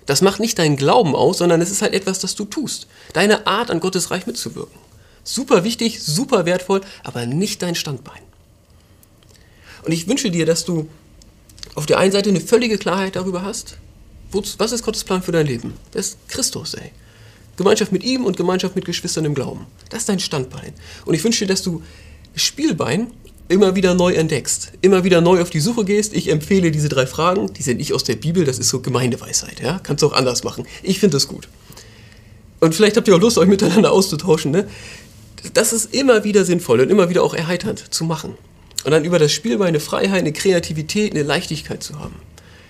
Das 0.07 0.21
macht 0.21 0.39
nicht 0.39 0.57
deinen 0.57 0.75
Glauben 0.75 1.15
aus, 1.15 1.37
sondern 1.37 1.61
es 1.61 1.69
ist 1.69 1.83
halt 1.83 1.93
etwas, 1.93 2.17
das 2.17 2.33
du 2.33 2.45
tust. 2.45 2.87
Deine 3.13 3.45
Art, 3.45 3.69
an 3.69 3.79
Gottes 3.79 4.09
Reich 4.09 4.25
mitzuwirken. 4.25 4.79
Super 5.23 5.63
wichtig, 5.63 6.01
super 6.01 6.45
wertvoll, 6.45 6.81
aber 7.03 7.27
nicht 7.27 7.61
dein 7.61 7.75
Standbein. 7.75 8.21
Und 9.83 9.91
ich 9.91 10.07
wünsche 10.07 10.31
dir, 10.31 10.47
dass 10.47 10.65
du 10.65 10.89
auf 11.75 11.85
der 11.85 11.99
einen 11.99 12.11
Seite 12.11 12.29
eine 12.29 12.41
völlige 12.41 12.79
Klarheit 12.79 13.15
darüber 13.15 13.43
hast, 13.43 13.77
was 14.31 14.71
ist 14.71 14.83
Gottes 14.83 15.03
Plan 15.03 15.21
für 15.21 15.31
dein 15.31 15.45
Leben? 15.45 15.75
Das 15.91 16.07
ist 16.07 16.17
Christus, 16.27 16.73
ey. 16.73 16.91
Gemeinschaft 17.57 17.91
mit 17.91 18.03
ihm 18.03 18.25
und 18.25 18.37
Gemeinschaft 18.37 18.75
mit 18.75 18.85
Geschwistern 18.85 19.25
im 19.25 19.33
Glauben. 19.33 19.65
Das 19.89 19.99
ist 19.99 20.09
dein 20.09 20.19
Standbein. 20.19 20.73
Und 21.05 21.13
ich 21.13 21.23
wünsche 21.23 21.45
dir, 21.45 21.51
dass 21.51 21.63
du 21.63 21.81
Spielbein 22.35 23.11
immer 23.47 23.75
wieder 23.75 23.93
neu 23.93 24.13
entdeckst, 24.13 24.71
immer 24.81 25.03
wieder 25.03 25.21
neu 25.21 25.41
auf 25.41 25.49
die 25.49 25.59
Suche 25.59 25.85
gehst. 25.85 26.13
Ich 26.13 26.29
empfehle 26.29 26.71
diese 26.71 26.89
drei 26.89 27.05
Fragen, 27.05 27.53
die 27.53 27.63
sind 27.63 27.77
nicht 27.77 27.93
aus 27.93 28.03
der 28.03 28.15
Bibel, 28.15 28.43
das 28.43 28.59
ist 28.59 28.69
so 28.69 28.81
Gemeindeweisheit, 28.81 29.59
ja? 29.61 29.79
Kannst 29.83 30.01
du 30.01 30.07
auch 30.07 30.13
anders 30.13 30.43
machen. 30.43 30.65
Ich 30.81 30.99
finde 30.99 31.15
das 31.15 31.27
gut. 31.27 31.47
Und 32.59 32.73
vielleicht 32.73 32.97
habt 32.97 33.07
ihr 33.07 33.15
auch 33.15 33.21
Lust, 33.21 33.37
euch 33.37 33.47
miteinander 33.47 33.91
auszutauschen, 33.91 34.51
ne? 34.51 34.67
Das 35.53 35.73
ist 35.73 35.93
immer 35.93 36.23
wieder 36.23 36.43
sinnvoll 36.43 36.79
und 36.79 36.89
immer 36.89 37.09
wieder 37.09 37.21
auch 37.21 37.35
erheiternd 37.35 37.93
zu 37.93 38.03
machen. 38.03 38.35
Und 38.83 38.91
dann 38.91 39.05
über 39.05 39.19
das 39.19 39.31
Spiel 39.31 39.61
eine 39.61 39.79
Freiheit, 39.79 40.19
eine 40.19 40.33
Kreativität, 40.33 41.11
eine 41.11 41.23
Leichtigkeit 41.23 41.83
zu 41.83 41.99
haben. 41.99 42.15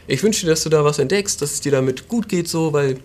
Ich 0.07 0.21
wünsche 0.23 0.45
dir, 0.45 0.51
dass 0.51 0.63
du 0.63 0.69
da 0.69 0.83
was 0.83 0.99
entdeckst, 0.99 1.41
dass 1.41 1.53
es 1.53 1.61
dir 1.61 1.71
damit 1.71 2.07
gut 2.09 2.29
geht, 2.29 2.47
so, 2.47 2.73
weil 2.73 2.97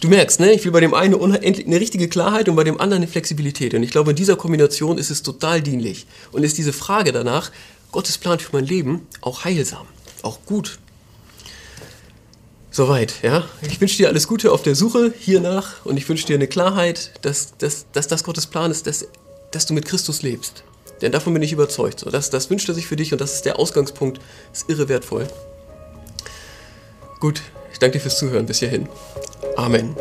du 0.00 0.08
merkst, 0.08 0.40
ne, 0.40 0.52
ich 0.52 0.64
will 0.64 0.72
bei 0.72 0.80
dem 0.80 0.94
einen 0.94 1.14
eine 1.14 1.80
richtige 1.80 2.08
Klarheit 2.08 2.48
und 2.48 2.56
bei 2.56 2.64
dem 2.64 2.80
anderen 2.80 3.02
eine 3.02 3.10
Flexibilität. 3.10 3.74
Und 3.74 3.82
ich 3.82 3.90
glaube, 3.90 4.10
in 4.10 4.16
dieser 4.16 4.36
Kombination 4.36 4.98
ist 4.98 5.10
es 5.10 5.22
total 5.22 5.62
dienlich. 5.62 6.06
Und 6.32 6.42
ist 6.44 6.58
diese 6.58 6.72
Frage 6.72 7.12
danach, 7.12 7.50
Gottes 7.92 8.18
Plan 8.18 8.38
für 8.38 8.52
mein 8.52 8.64
Leben, 8.64 9.06
auch 9.20 9.44
heilsam, 9.44 9.86
auch 10.22 10.38
gut. 10.46 10.78
Soweit, 12.70 13.22
ja. 13.22 13.44
Ich 13.62 13.80
wünsche 13.80 13.98
dir 13.98 14.08
alles 14.08 14.26
Gute 14.26 14.50
auf 14.50 14.62
der 14.62 14.74
Suche 14.74 15.14
hiernach 15.16 15.84
und 15.84 15.96
ich 15.96 16.08
wünsche 16.08 16.26
dir 16.26 16.34
eine 16.34 16.48
Klarheit, 16.48 17.12
dass, 17.22 17.56
dass, 17.56 17.86
dass 17.92 18.08
das 18.08 18.24
Gottes 18.24 18.46
Plan 18.46 18.72
ist, 18.72 18.88
dass, 18.88 19.06
dass 19.52 19.66
du 19.66 19.74
mit 19.74 19.84
Christus 19.84 20.22
lebst. 20.22 20.64
Denn 21.00 21.12
davon 21.12 21.34
bin 21.34 21.42
ich 21.42 21.52
überzeugt. 21.52 22.00
So, 22.00 22.10
das, 22.10 22.30
das 22.30 22.50
wünscht 22.50 22.68
er 22.68 22.74
sich 22.74 22.88
für 22.88 22.96
dich 22.96 23.12
und 23.12 23.20
das 23.20 23.34
ist 23.34 23.44
der 23.44 23.60
Ausgangspunkt. 23.60 24.18
Das 24.50 24.62
ist 24.62 24.70
irre 24.70 24.88
wertvoll. 24.88 25.28
Gut, 27.20 27.42
ich 27.74 27.80
danke 27.80 27.98
dir 27.98 28.02
fürs 28.02 28.16
Zuhören 28.16 28.46
bis 28.46 28.60
hierhin. 28.60 28.88
Amen. 29.56 29.96